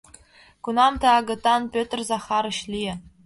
Кунам 0.63 0.93
ты 1.01 1.07
агытан 1.17 1.61
Пӧтыр 1.73 1.99
Захарыч 2.09 2.57
лие? 2.71 2.93